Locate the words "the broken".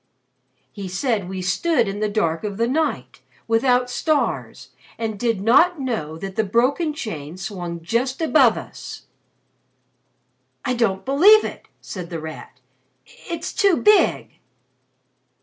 6.35-6.91